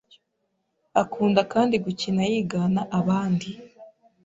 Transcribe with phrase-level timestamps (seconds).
[1.01, 3.49] akunda kandi gukina yigana abandi.